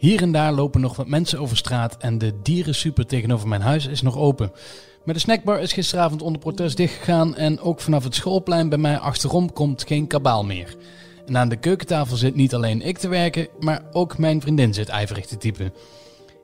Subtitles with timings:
[0.00, 3.86] Hier en daar lopen nog wat mensen over straat en de dierensuper tegenover mijn huis
[3.86, 4.52] is nog open.
[5.04, 8.98] Maar de snackbar is gisteravond onder protest dichtgegaan en ook vanaf het schoolplein bij mij
[8.98, 10.76] achterom komt geen kabaal meer.
[11.26, 14.88] En aan de keukentafel zit niet alleen ik te werken, maar ook mijn vriendin zit
[14.88, 15.72] ijverig te typen.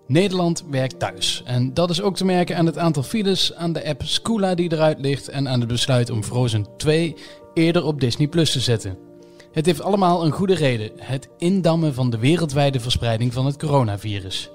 [0.06, 1.42] Nederland werkt thuis.
[1.44, 4.72] En dat is ook te merken aan het aantal files, aan de app Scoola die
[4.72, 7.16] eruit ligt en aan het besluit om Frozen 2
[7.54, 9.05] eerder op Disney Plus te zetten.
[9.56, 14.50] Het heeft allemaal een goede reden: het indammen van de wereldwijde verspreiding van het coronavirus.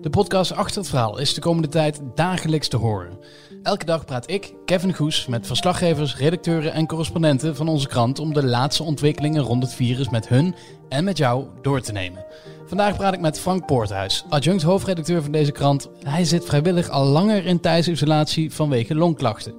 [0.00, 3.18] De podcast Achter het Verhaal is de komende tijd dagelijks te horen.
[3.62, 8.32] Elke dag praat ik, Kevin Goes, met verslaggevers, redacteuren en correspondenten van onze krant om
[8.32, 10.54] de laatste ontwikkelingen rond het virus met hun
[10.88, 12.24] en met jou door te nemen.
[12.66, 15.88] Vandaag praat ik met Frank Poorthuis, adjunct hoofdredacteur van deze krant.
[16.02, 19.54] Hij zit vrijwillig al langer in thuisisolatie vanwege longklachten.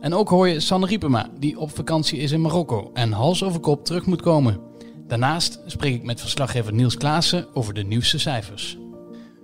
[0.00, 3.60] En ook hoor je Sanne Riepema, die op vakantie is in Marokko en hals over
[3.60, 4.60] kop terug moet komen.
[5.06, 8.78] Daarnaast spreek ik met verslaggever Niels Klaassen over de nieuwste cijfers.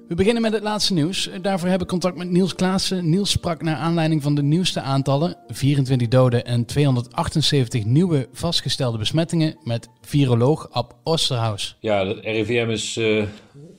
[0.08, 1.30] We beginnen met het laatste nieuws.
[1.42, 3.08] Daarvoor heb ik contact met Niels Klaassen.
[3.08, 9.56] Niels sprak naar aanleiding van de nieuwste aantallen, 24 doden en 278 nieuwe vastgestelde besmettingen,
[9.62, 11.76] met viroloog Ab Osterhaus.
[11.80, 13.24] Ja, de RIVM is uh,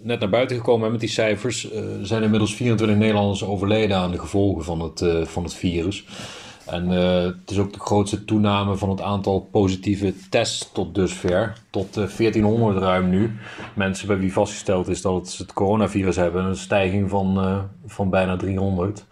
[0.01, 1.71] net naar buiten gekomen met die cijfers.
[1.71, 6.05] Uh, zijn inmiddels 24 Nederlanders overleden aan de gevolgen van het, uh, van het virus.
[6.65, 11.57] En uh, het is ook de grootste toename van het aantal positieve tests tot dusver.
[11.69, 13.35] Tot uh, 1400 ruim nu.
[13.73, 16.45] Mensen bij wie vastgesteld is dat ze het coronavirus hebben.
[16.45, 19.05] Een stijging van, uh, van bijna 300.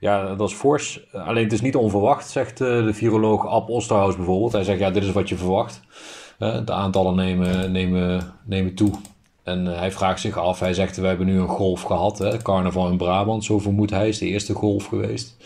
[0.00, 1.12] Ja, dat is fors.
[1.12, 4.52] Alleen het is niet onverwacht, zegt de viroloog Ab Osterhaus bijvoorbeeld.
[4.52, 5.80] Hij zegt, ja, dit is wat je verwacht.
[6.38, 8.90] de aantallen nemen, nemen, nemen toe.
[9.42, 12.18] En hij vraagt zich af, hij zegt, we hebben nu een golf gehad.
[12.18, 12.36] Hè?
[12.36, 15.36] Carnaval in Brabant, zo vermoedt hij, is de eerste golf geweest.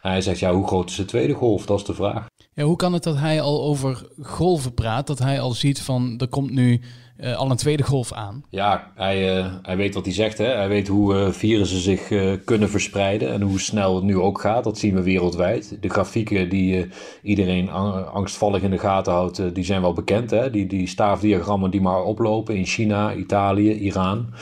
[0.00, 1.66] Hij zegt, ja, hoe groot is de tweede golf?
[1.66, 2.26] Dat is de vraag.
[2.54, 5.06] Ja, hoe kan het dat hij al over golven praat?
[5.06, 6.80] Dat hij al ziet van, er komt nu
[7.18, 8.44] uh, al een tweede golf aan?
[8.48, 10.38] Ja, hij, uh, hij weet wat hij zegt.
[10.38, 10.44] Hè?
[10.44, 12.08] Hij weet hoe uh, virussen zich
[12.44, 14.64] kunnen verspreiden en hoe snel het nu ook gaat.
[14.64, 15.76] Dat zien we wereldwijd.
[15.80, 16.88] De grafieken die
[17.22, 17.70] iedereen
[18.12, 20.30] angstvallig in de gaten houdt, die zijn wel bekend.
[20.30, 20.50] Hè?
[20.50, 24.34] Die, die staafdiagrammen die maar oplopen in China, Italië, Iran.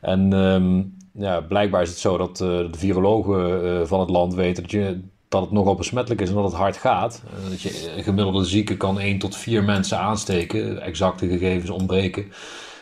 [0.00, 0.32] En...
[0.32, 5.10] Um, ja, blijkbaar is het zo dat uh, de virologen uh, van het land weten
[5.28, 7.22] dat, het nogal besmettelijk is en dat het hard gaat.
[7.44, 10.82] Uh, dat je een gemiddelde zieke kan 1 tot 4 mensen aansteken.
[10.82, 12.32] Exacte gegevens ontbreken.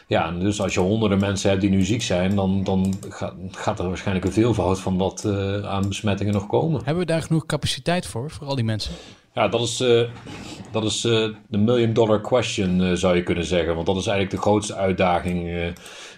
[0.07, 3.79] Ja, dus als je honderden mensen hebt die nu ziek zijn, dan, dan gaat, gaat
[3.79, 5.25] er waarschijnlijk een veelvoud van dat
[5.65, 6.81] aan besmettingen nog komen.
[6.85, 8.93] Hebben we daar genoeg capaciteit voor, voor al die mensen?
[9.37, 10.03] Ja, dat is, uh,
[10.73, 13.75] dat is uh, de million dollar question, uh, zou je kunnen zeggen.
[13.75, 15.73] Want dat is eigenlijk de grootste uitdaging.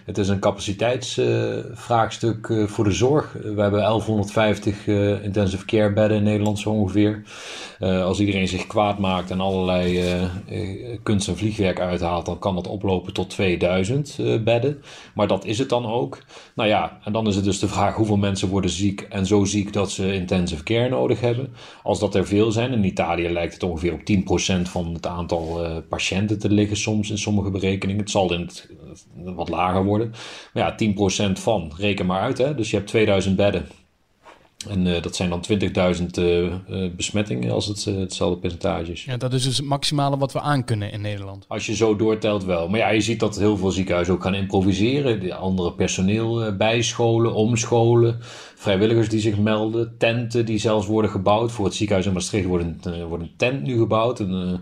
[0.05, 3.33] het is een capaciteitsvraagstuk voor de zorg.
[3.33, 4.87] We hebben 1150
[5.23, 7.23] intensive care bedden in Nederland zo ongeveer.
[7.79, 10.03] als iedereen zich kwaad maakt en allerlei
[11.03, 14.81] kunst- en vliegwerk uithaalt, dan kan dat oplopen tot 2000 bedden.
[15.13, 16.17] Maar dat is het dan ook.
[16.55, 19.45] Nou ja, en dan is het dus de vraag hoeveel mensen worden ziek en zo
[19.45, 21.53] ziek dat ze intensive care nodig hebben.
[21.83, 25.65] Als dat er veel zijn en niet Lijkt het ongeveer op 10% van het aantal
[25.65, 28.01] uh, patiënten te liggen soms in sommige berekeningen.
[28.01, 28.69] Het zal in het,
[29.25, 30.13] uh, wat lager worden.
[30.53, 32.37] Maar ja, 10% van, reken maar uit.
[32.37, 32.55] Hè?
[32.55, 33.67] Dus je hebt 2000 bedden.
[34.69, 35.43] En uh, dat zijn dan
[36.67, 39.03] 20.000 besmettingen als het hetzelfde percentage is.
[39.03, 41.45] Ja, dat is dus het maximale wat we aan kunnen in Nederland.
[41.47, 42.69] Als je zo doortelt wel.
[42.69, 45.19] Maar ja, je ziet dat heel veel ziekenhuizen ook gaan improviseren.
[45.19, 48.19] De andere personeel bijscholen, omscholen
[48.59, 51.51] vrijwilligers die zich melden, tenten die zelfs worden gebouwd.
[51.51, 54.57] Voor het ziekenhuis in Maastricht wordt een, wordt een tent nu gebouwd, een, uh,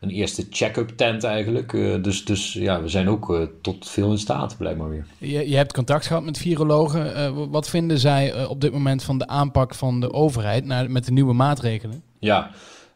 [0.00, 1.72] een eerste check-up tent eigenlijk.
[1.72, 5.06] Uh, dus, dus ja, we zijn ook tot veel in staat, blijkbaar weer.
[5.18, 7.50] Je, je hebt contact gehad met virologen.
[7.50, 11.12] wat vinden zij op dit moment van de aanpak van de overheid naar, met de
[11.12, 12.02] nieuwe maatregelen?
[12.18, 12.50] Ja,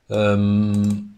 [0.09, 1.15] um,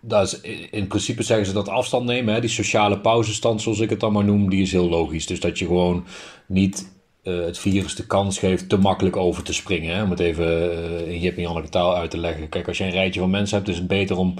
[0.00, 0.40] dat is,
[0.70, 2.34] in principe zeggen ze dat afstand nemen.
[2.34, 2.40] Hè?
[2.40, 5.26] Die sociale pauzestand, zoals ik het dan maar noem, die is heel logisch.
[5.26, 6.04] Dus dat je gewoon
[6.46, 9.94] niet uh, het virus de kans geeft te makkelijk over te springen.
[9.94, 10.02] Hè?
[10.02, 12.48] Om het even uh, in Jip en Janneke taal uit te leggen.
[12.48, 14.34] Kijk, als je een rijtje van mensen hebt, is het beter om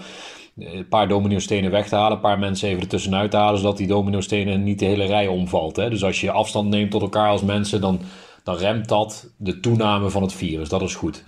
[0.58, 3.76] eh, een paar dominostenen weg te halen, een paar mensen even ertussenuit te halen, zodat
[3.76, 5.76] die dominostenen niet de hele rij omvalt.
[5.76, 5.90] Hè?
[5.90, 8.00] Dus als je afstand neemt tot elkaar als mensen, dan,
[8.44, 10.68] dan remt dat de toename van het virus.
[10.68, 11.24] Dat is goed.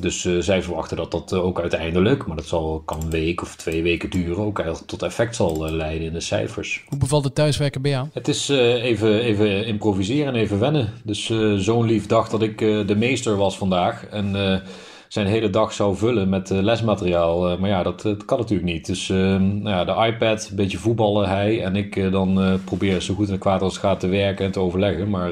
[0.00, 3.42] Dus uh, zij verwachten dat dat uh, ook uiteindelijk, maar dat zal, kan een week
[3.42, 6.84] of twee weken duren, ook eigenlijk tot effect zal uh, leiden in de cijfers.
[6.88, 8.06] Hoe bevalt het thuiswerken bij jou?
[8.12, 10.92] Het is even, even improviseren en even wennen.
[11.04, 14.62] Dus zo'n lief dacht dat ik de meester was vandaag en
[15.08, 17.58] zijn hele dag zou vullen met lesmateriaal.
[17.58, 18.86] maar ja, dat, dat, kan natuurlijk niet.
[18.86, 23.30] Dus nou ja, de iPad, een beetje voetballen hij en ik dan probeer zo goed
[23.30, 25.10] en kwaad als het gaat te werken en te overleggen.
[25.10, 25.30] Maar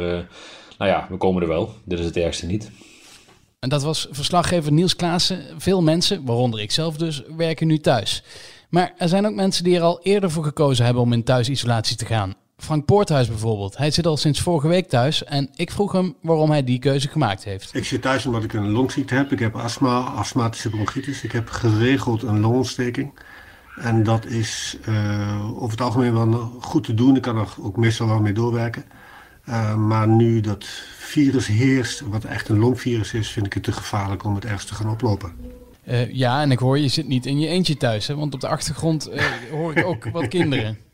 [0.78, 1.70] nou ja, we komen er wel.
[1.84, 2.70] Dit is het ergste niet.
[3.60, 5.44] En dat was verslaggever Niels Klaassen.
[5.58, 8.22] Veel mensen, waaronder ik zelf dus, werken nu thuis.
[8.68, 11.96] Maar er zijn ook mensen die er al eerder voor gekozen hebben om in thuisisolatie
[11.96, 12.34] te gaan.
[12.56, 13.76] Frank Poorthuis bijvoorbeeld.
[13.76, 17.08] Hij zit al sinds vorige week thuis en ik vroeg hem waarom hij die keuze
[17.08, 17.74] gemaakt heeft.
[17.74, 19.32] Ik zit thuis omdat ik een longziekte heb.
[19.32, 21.22] Ik heb astma, astmatische bronchitis.
[21.22, 23.12] Ik heb geregeld een longontsteking.
[23.76, 27.16] En dat is uh, over het algemeen wel goed te doen.
[27.16, 28.84] Ik kan er ook meestal wel mee doorwerken.
[29.50, 30.64] Uh, maar nu dat
[30.98, 34.64] virus heerst, wat echt een longvirus is, vind ik het te gevaarlijk om het ergens
[34.64, 35.32] te gaan oplopen.
[35.88, 38.14] Uh, ja, en ik hoor je zit niet in je eentje thuis, hè?
[38.14, 39.10] want op de achtergrond
[39.50, 40.78] hoor ik ook wat kinderen.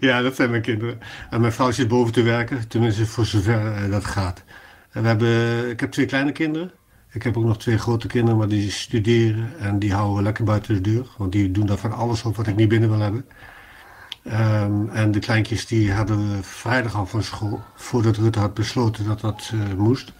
[0.00, 0.98] Ja, dat zijn mijn kinderen.
[1.30, 4.42] En mijn vrouw zit boven te werken, tenminste voor zover dat gaat.
[4.90, 6.70] En we hebben, ik heb twee kleine kinderen.
[7.12, 10.44] Ik heb ook nog twee grote kinderen, maar die studeren en die houden we lekker
[10.44, 11.06] buiten de deur.
[11.16, 13.26] Want die doen daar van alles op wat ik niet binnen wil hebben.
[14.24, 19.04] Um, en de kleintjes die hadden we vrijdag al van school, voordat Rutte had besloten
[19.04, 20.12] dat dat uh, moest.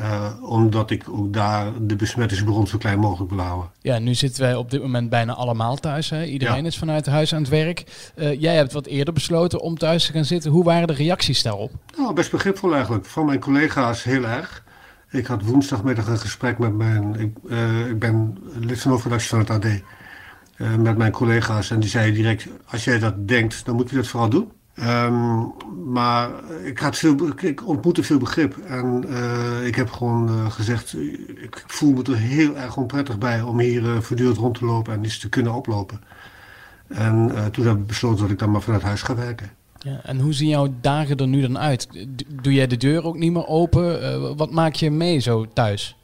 [0.00, 3.70] Uh, omdat ik ook daar de besmettingsbron zo klein mogelijk wil houden.
[3.80, 6.10] Ja, nu zitten wij op dit moment bijna allemaal thuis.
[6.10, 6.24] Hè?
[6.24, 6.68] Iedereen ja.
[6.68, 8.10] is vanuit huis aan het werk.
[8.16, 10.50] Uh, jij hebt wat eerder besloten om thuis te gaan zitten.
[10.50, 11.70] Hoe waren de reacties daarop?
[11.96, 13.06] Nou, best begripvol eigenlijk.
[13.06, 14.64] Van mijn collega's heel erg.
[15.10, 17.14] Ik had woensdagmiddag een gesprek met mijn.
[17.14, 17.36] Ik,
[17.88, 19.66] ik ben lid van de hoofdredactie van het AD.
[20.58, 21.70] Uh, met mijn collega's.
[21.70, 24.52] En die zeiden direct: Als jij dat denkt, dan moet je dat vooral doen.
[24.80, 25.52] Um,
[25.92, 26.30] maar
[26.64, 28.56] ik, had veel, ik ontmoette veel begrip.
[28.56, 30.96] En uh, ik heb gewoon gezegd:
[31.42, 35.04] Ik voel me er heel erg onprettig bij om hier voortdurend rond te lopen en
[35.04, 36.00] iets te kunnen oplopen.
[36.88, 39.50] En toen heb ik besloten dat ik dan maar vanuit huis ga werken.
[39.78, 41.88] Ja, en hoe zien jouw dagen er nu dan uit?
[42.42, 44.36] Doe jij de deur ook niet meer open?
[44.36, 45.96] Wat maak je mee zo thuis?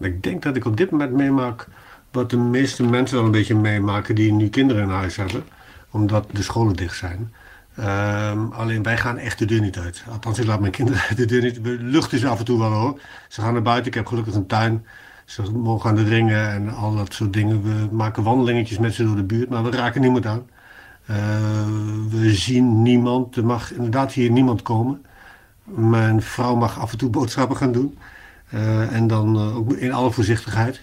[0.00, 1.68] Ik denk dat ik op dit moment meemaak
[2.14, 5.44] wat de meeste mensen wel een beetje meemaken die nu kinderen in huis hebben,
[5.90, 7.32] omdat de scholen dicht zijn.
[7.78, 10.04] Um, alleen wij gaan echt de deur niet uit.
[10.10, 11.64] Althans, ik laat mijn kinderen de deur niet.
[11.64, 13.00] De lucht is af en toe wel hoor.
[13.28, 13.86] Ze gaan naar buiten.
[13.86, 14.86] Ik heb gelukkig een tuin.
[15.24, 17.62] Ze mogen aan de ringen en al dat soort dingen.
[17.62, 20.42] We maken wandelingetjes met ze door de buurt, maar we raken niemand aan.
[21.10, 21.16] Uh,
[22.10, 23.36] we zien niemand.
[23.36, 25.04] Er mag inderdaad hier niemand komen.
[25.64, 27.98] Mijn vrouw mag af en toe boodschappen gaan doen.
[28.54, 30.80] Uh, en dan uh, ook in alle voorzichtigheid.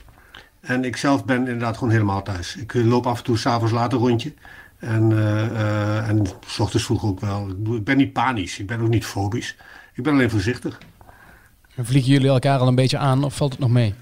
[0.61, 2.55] En ik zelf ben inderdaad gewoon helemaal thuis.
[2.55, 4.33] Ik loop af en toe s'avonds laat een rondje.
[4.79, 5.11] En,
[6.07, 7.49] en s ochtends vroeg ook wel.
[7.49, 8.59] Ik ben niet panisch.
[8.59, 9.57] Ik ben ook niet fobisch.
[9.93, 10.77] Ik ben alleen voorzichtig.
[11.75, 13.93] En vliegen jullie elkaar al een beetje aan of valt het nog mee?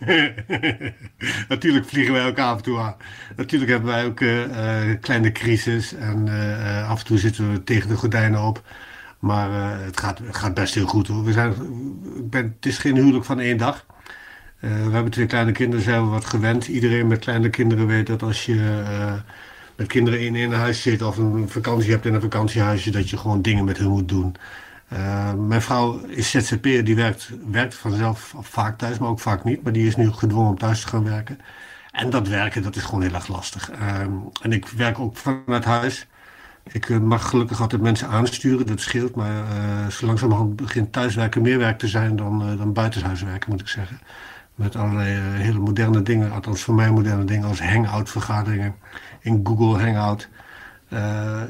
[1.48, 2.94] Natuurlijk vliegen wij elkaar af en toe aan.
[3.36, 7.64] Natuurlijk hebben wij ook uh, uh, kleine crisis en uh, af en toe zitten we
[7.64, 8.62] tegen de gordijnen op.
[9.18, 11.24] Maar het, gaat, het gaat best heel goed hoor.
[11.24, 11.50] We zijn,
[12.16, 13.86] ik ben, het is geen huwelijk van één dag.
[14.60, 16.68] We hebben twee kleine kinderen, zijn we wat gewend.
[16.68, 18.84] Iedereen met kleine kinderen weet dat als je
[19.76, 23.16] met kinderen in een huis zit of een vakantie hebt in een vakantiehuisje, dat je
[23.16, 24.36] gewoon dingen met hun moet doen.
[24.92, 29.62] Uh, mijn vrouw is ZZP'er, die werkt, werkt vanzelf vaak thuis, maar ook vaak niet.
[29.62, 31.38] Maar die is nu gedwongen om thuis te gaan werken.
[31.90, 33.70] En dat werken, dat is gewoon heel erg lastig.
[33.72, 34.00] Uh,
[34.42, 36.06] en ik werk ook vanuit huis.
[36.72, 39.14] Ik mag gelukkig altijd mensen aansturen, dat scheelt.
[39.14, 39.44] Maar
[39.90, 44.00] zo langzamerhand begint thuiswerken meer werk te zijn dan, dan buitenshuiswerken, moet ik zeggen.
[44.60, 48.74] Met allerlei hele moderne dingen, althans voor mij moderne dingen, als hangout-vergaderingen
[49.20, 50.28] in Google Hangout.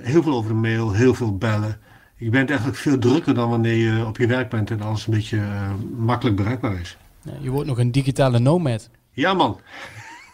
[0.02, 1.78] heel veel over de mail, heel veel bellen
[2.20, 5.14] je bent eigenlijk veel drukker dan wanneer je op je werk bent en alles een
[5.14, 6.96] beetje uh, makkelijk bereikbaar is.
[7.40, 8.90] Je wordt nog een digitale nomad.
[9.12, 9.60] Ja, man.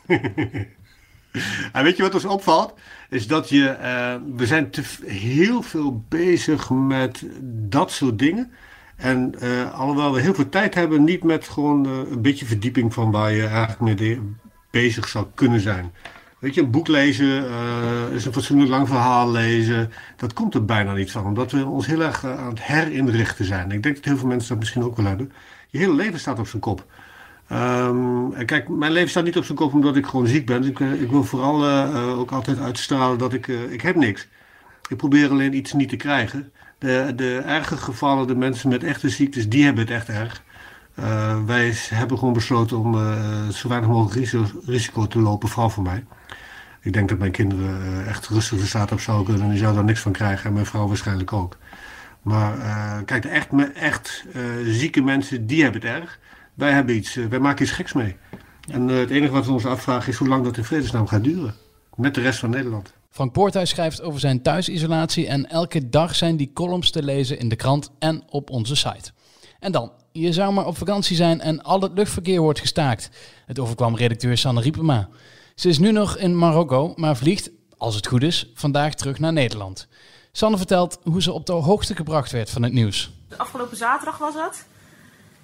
[1.72, 2.74] en weet je wat ons opvalt?
[3.10, 7.26] Is dat je, uh, we zijn te heel veel bezig met
[7.68, 8.52] dat soort dingen.
[8.96, 13.10] En uh, alhoewel we heel veel tijd hebben, niet met gewoon een beetje verdieping van
[13.10, 14.20] waar je eigenlijk mee
[14.70, 15.92] bezig zou kunnen zijn.
[16.38, 20.64] Weet je, een boek lezen, uh, is een fatsoenlijk lang verhaal lezen, dat komt er
[20.64, 21.24] bijna niet van.
[21.24, 23.70] Omdat we ons heel erg aan het herinrichten zijn.
[23.70, 25.32] Ik denk dat heel veel mensen dat misschien ook wel hebben.
[25.68, 26.84] Je hele leven staat op zijn kop.
[27.52, 30.64] Um, en kijk, mijn leven staat niet op zijn kop omdat ik gewoon ziek ben.
[30.64, 34.28] Ik, ik wil vooral ook altijd uitstralen dat ik, ik heb niks.
[34.88, 36.52] Ik probeer alleen iets niet te krijgen.
[36.78, 40.42] De, de erge gevallen, de mensen met echte ziektes, die hebben het echt erg.
[41.46, 42.94] wij hebben gewoon besloten om
[43.52, 46.04] zo weinig mogelijk risico, risico te lopen, vooral voor mij.
[46.80, 49.58] Ik denk dat mijn kinderen uh, echt rustig de staat op zouden kunnen en die
[49.58, 50.46] zouden daar niks van krijgen.
[50.46, 51.56] En mijn vrouw waarschijnlijk ook.
[52.22, 52.56] Maar
[53.04, 54.24] kijk, de echt, echt
[54.64, 56.18] zieke mensen, die hebben het erg.
[56.54, 58.16] Wij hebben iets, wij maken iets geks mee.
[58.70, 61.54] En het enige wat we ons afvragen is hoe lang dat in vredesnaam gaat duren.
[61.94, 62.95] Met de rest van Nederland.
[63.16, 67.48] Frank Poorthuis schrijft over zijn thuisisolatie en elke dag zijn die columns te lezen in
[67.48, 69.10] de krant en op onze site.
[69.60, 73.10] En dan, je zou maar op vakantie zijn en al het luchtverkeer wordt gestaakt.
[73.46, 75.08] Het overkwam redacteur Sanne Riepema.
[75.54, 79.32] Ze is nu nog in Marokko, maar vliegt, als het goed is, vandaag terug naar
[79.32, 79.88] Nederland.
[80.32, 83.10] Sanne vertelt hoe ze op de hoogte gebracht werd van het nieuws.
[83.28, 84.66] De afgelopen zaterdag was het.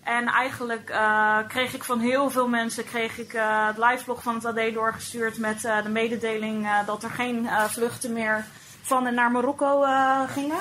[0.03, 4.35] En eigenlijk uh, kreeg ik van heel veel mensen kreeg ik, uh, het liveblog van
[4.35, 8.45] het AD doorgestuurd met uh, de mededeling dat er geen vluchten meer
[8.83, 10.61] van en naar Marokko eh, gingen.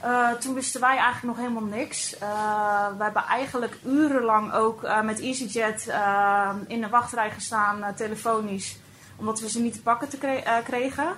[0.00, 2.16] Eh, toen wisten wij eigenlijk nog helemaal niks.
[2.98, 5.86] We hebben eigenlijk urenlang ook met EasyJet
[6.66, 8.78] in de wachtrij gestaan, telefonisch,
[9.16, 10.18] omdat we ze niet te pakken te
[10.64, 11.16] kregen.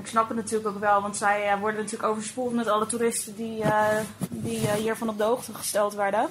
[0.00, 3.64] Ik snap het natuurlijk ook wel, want zij worden natuurlijk overspoeld met alle toeristen die,
[4.30, 6.28] die hiervan op de hoogte gesteld werden.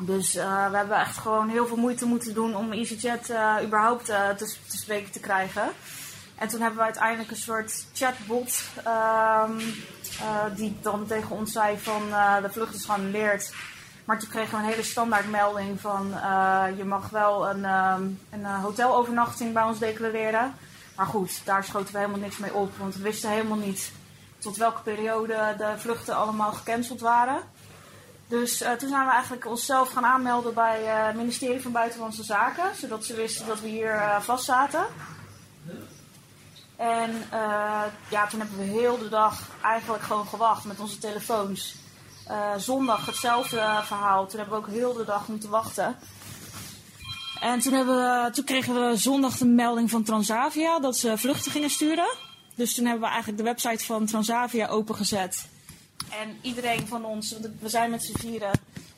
[0.00, 4.10] Dus uh, we hebben echt gewoon heel veel moeite moeten doen om EasyJet uh, überhaupt
[4.10, 5.68] uh, te, te, spreken te krijgen.
[6.34, 9.58] En toen hebben we uiteindelijk een soort chatbot um,
[10.56, 12.02] die dan tegen ons zei van
[12.42, 13.54] de vlucht is geannuleerd.
[14.04, 16.14] Maar toen kregen we een hele standaard melding van
[16.76, 20.54] je mag wel een, um, een hotelovernachting bij ons declareren.
[20.96, 23.92] Maar goed, daar schoten we helemaal niks mee op, want we wisten helemaal niet
[24.38, 27.42] tot welke periode de vluchten allemaal gecanceld waren.
[28.28, 32.22] Dus uh, toen zijn we eigenlijk onszelf gaan aanmelden bij uh, het ministerie van Buitenlandse
[32.22, 34.86] Zaken, zodat ze wisten dat we hier uh, vast zaten.
[36.76, 37.24] En
[38.08, 41.74] ja, toen hebben we heel de dag eigenlijk gewoon gewacht met onze telefoons.
[42.56, 44.26] zondag hetzelfde verhaal.
[44.26, 45.96] Toen hebben we ook heel de dag moeten wachten.
[47.42, 51.70] En toen, hebben toen kregen we zondag de melding van Transavia dat ze vluchten gingen
[51.70, 52.06] sturen.
[52.54, 55.48] Dus toen hebben we eigenlijk de website van Transavia opengezet.
[56.20, 58.50] En iedereen van ons, we zijn met z'n vieren,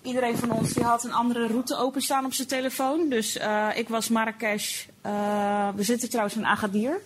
[0.03, 3.09] iedereen van ons die had een andere route openstaan op zijn telefoon.
[3.09, 7.01] Dus uh, ik was Marrakesh, uh, we zitten trouwens in Agadir.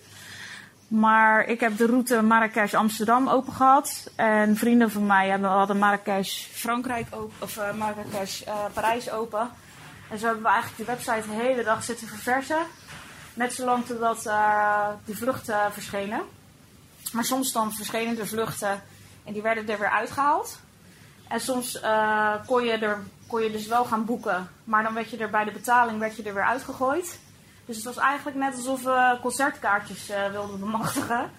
[0.87, 4.11] Maar ik heb de route Marrakesh-Amsterdam open gehad.
[4.15, 9.49] En vrienden van mij hebben, hadden Marrakesh-Frankrijk open, of uh, Marrakesh-Parijs open.
[10.09, 12.65] En zo hebben we eigenlijk de website de hele dag zitten verversen.
[13.33, 14.29] Net zolang totdat
[15.05, 16.21] die vluchten verschenen.
[17.11, 18.81] Maar soms dan verschenen de vluchten
[19.23, 20.59] en die werden er weer uitgehaald.
[21.27, 24.49] En soms uh, kon, je er, kon je dus wel gaan boeken.
[24.63, 27.19] Maar dan werd je er bij de betaling werd je er weer uitgegooid.
[27.65, 31.31] Dus het was eigenlijk net alsof we concertkaartjes uh, wilden bemachtigen.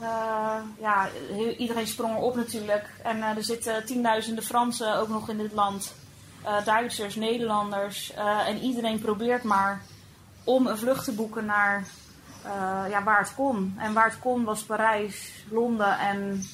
[0.00, 1.08] Uh, ja,
[1.56, 2.90] iedereen sprong erop natuurlijk.
[3.02, 5.94] En er zitten tienduizenden Fransen ook nog in dit land.
[6.64, 8.12] Duitsers, Nederlanders.
[8.46, 9.82] en iedereen probeert maar
[10.44, 11.86] om een vlucht te boeken naar
[12.88, 13.74] ja, waar het kon.
[13.78, 16.44] En waar het kon was Parijs, Londen en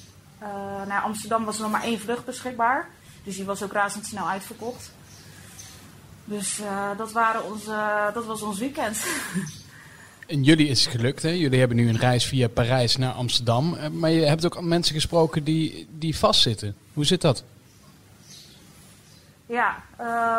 [0.86, 2.88] naar Amsterdam was er nog maar één vlucht beschikbaar.
[3.24, 4.90] Dus die was ook razendsnel uitverkocht.
[6.24, 6.60] Dus
[6.96, 9.04] dat, waren onze, dat was ons weekend.
[10.26, 11.28] En jullie is het gelukt, hè?
[11.28, 13.74] Jullie hebben nu een reis via Parijs naar Amsterdam.
[13.74, 16.74] Eh, maar je hebt ook mensen gesproken die, die vastzitten.
[16.92, 17.44] Hoe zit dat?
[19.46, 19.76] Ja,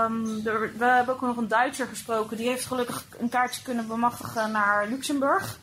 [0.05, 2.37] um, we hebben ook nog een Duitser gesproken.
[2.37, 5.59] Die heeft gelukkig een kaartje kunnen bemachtigen naar Luxemburg.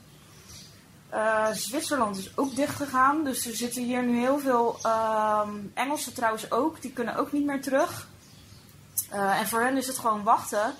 [1.13, 3.25] Uh, Zwitserland is ook dicht gegaan.
[3.25, 6.83] Dus er zitten hier nu heel veel uh, Engelsen trouwens ook.
[6.83, 8.09] Die kunnen ook niet meer terug.
[9.13, 10.75] Uh, en voor hen is het gewoon wachten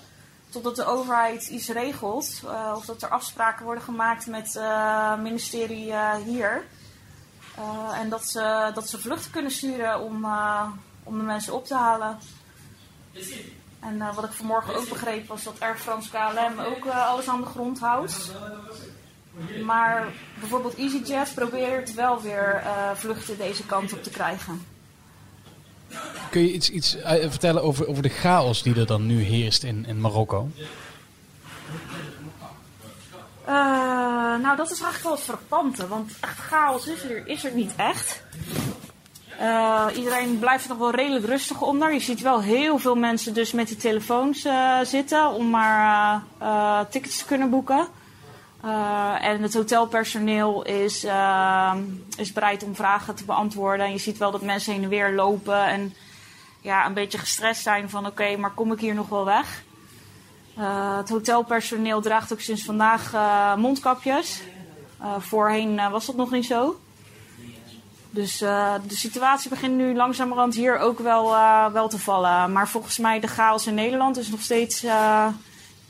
[0.49, 2.41] totdat de overheid iets regelt.
[2.45, 5.93] Uh, of dat er afspraken worden gemaakt met het ministerie
[6.25, 6.63] hier.
[7.93, 10.27] en dat ze, dat ze vluchten kunnen sturen om,
[11.03, 12.17] om de mensen op te halen.
[13.79, 17.47] En wat ik vanmorgen ook begreep was dat Air France KLM ook alles aan de
[17.47, 18.31] grond houdt.
[19.63, 20.07] Maar
[20.39, 24.65] bijvoorbeeld EasyJet probeert wel weer uh, vluchten deze kant op te krijgen.
[26.29, 29.85] Kun je iets, iets vertellen over, over de chaos die er dan nu heerst in,
[29.85, 30.49] in Marokko?
[34.41, 35.87] Nou, dat is eigenlijk wel het frappante.
[35.87, 38.23] Want echt chaos is er, is er niet echt.
[39.95, 41.93] Iedereen blijft nog wel redelijk rustig onder.
[41.93, 44.47] Je ziet wel heel veel mensen dus met die telefoons
[44.83, 46.23] zitten om maar
[46.89, 47.87] tickets te kunnen boeken.
[49.21, 51.05] En het hotelpersoneel is,
[52.17, 53.85] is bereid om vragen te beantwoorden.
[53.85, 55.93] En je ziet wel dat mensen heen en weer lopen en
[56.61, 59.63] ja, een beetje gestrest zijn van oké, maar kom ik hier nog wel weg?
[60.97, 63.13] Het hotelpersoneel draagt ook sinds vandaag
[63.57, 64.41] mondkapjes.
[65.17, 66.79] voorheen was dat nog niet zo.
[68.13, 71.29] Dus de situatie begint nu langzamerhand hier ook wel,
[71.71, 72.51] wel te vallen.
[72.51, 74.85] Maar volgens mij de chaos in Nederland is nog steeds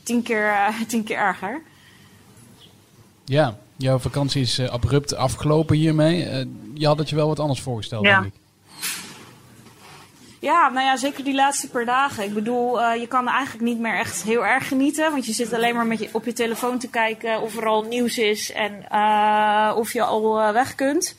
[0.02, 0.54] tien, keer,
[0.88, 1.62] tien keer erger.
[3.24, 6.24] Ja, jouw vakantie is uh, abrupt afgelopen hiermee.
[6.24, 8.20] Uh, je had het je wel wat anders voorgesteld, ja.
[8.20, 8.40] denk ik.
[10.40, 12.24] Ja, nou ja, zeker die laatste paar dagen.
[12.24, 15.10] Ik bedoel, uh, je kan eigenlijk niet meer echt heel erg genieten.
[15.10, 17.82] Want je zit alleen maar met je, op je telefoon te kijken of er al
[17.82, 18.72] nieuws is en
[19.76, 21.14] of je al weg kunt.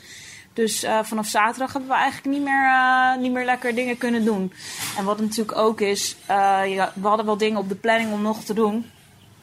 [0.56, 2.70] Dus vanaf zaterdag hebben we eigenlijk niet meer,
[3.20, 4.54] niet meer lekker dingen kunnen doen.
[4.98, 6.18] En wat natuurlijk ook is,
[6.66, 8.86] ja, we hadden wel dingen op de planning om nog te doen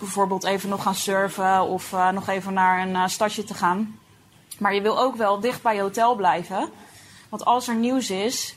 [0.03, 3.99] bijvoorbeeld even nog gaan surfen of uh, nog even naar een uh, stadje te gaan.
[4.59, 6.69] Maar je wil ook wel dicht bij je hotel blijven.
[7.29, 8.57] Want als er nieuws is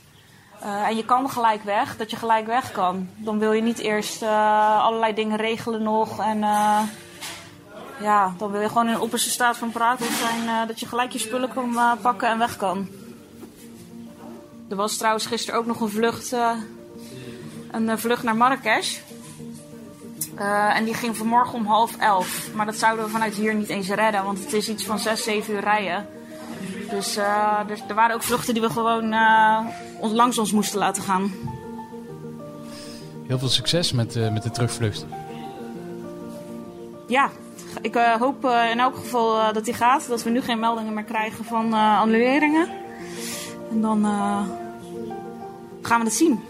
[0.62, 3.08] uh, en je kan gelijk weg, dat je gelijk weg kan.
[3.16, 6.20] Dan wil je niet eerst allerlei dingen regelen nog.
[6.20, 6.44] En
[8.00, 11.12] ja, dan wil je gewoon in opperste staat van paraatheid zijn eh, dat je gelijk
[11.12, 12.88] je spullen kan eh, pakken en weg kan.
[14.68, 16.56] Er was trouwens gisteren ook nog een vlucht, eh,
[17.70, 18.98] een vlucht naar Marrakesh.
[20.74, 22.54] En die ging vanmorgen om half elf.
[22.54, 25.22] Maar dat zouden we vanuit hier niet eens redden, want het is iets van 6,
[25.22, 26.08] 7 uur rijden.
[26.90, 29.14] Dus er, er waren ook vluchten die we gewoon
[30.00, 31.32] langs ons moesten laten gaan.
[33.26, 35.06] Heel veel succes met, met de terugvlucht.
[37.06, 37.30] Ja,
[37.82, 40.08] ik eh, hoop eh, in elk geval eh, dat die gaat.
[40.08, 42.68] Dat we nu geen meldingen meer krijgen van annuleringen.
[43.70, 44.04] En dan
[45.82, 46.40] gaan we het zien.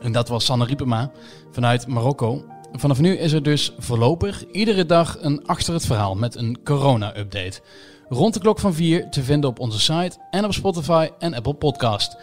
[0.00, 1.10] En dat was Sanne Riepema
[1.50, 2.44] vanuit Marokko.
[2.72, 7.60] Vanaf nu is er dus voorlopig iedere dag een achter het verhaal met een corona-update.
[8.08, 11.54] Rond de klok van 4 te vinden op onze site en op Spotify en Apple
[11.54, 12.16] Podcast.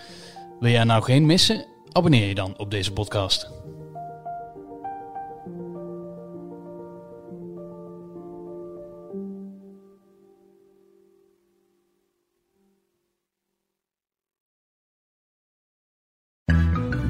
[0.60, 1.66] Wil jij nou geen missen?
[1.92, 3.52] Abonneer je dan op deze podcast.